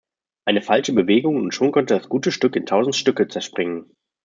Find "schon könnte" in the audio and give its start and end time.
1.53-1.93